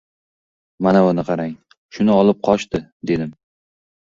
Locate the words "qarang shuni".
1.27-2.15